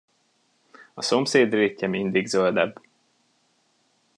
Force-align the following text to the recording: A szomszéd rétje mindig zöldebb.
A 0.93 1.01
szomszéd 1.01 1.53
rétje 1.53 1.87
mindig 1.87 2.27
zöldebb. 2.27 2.79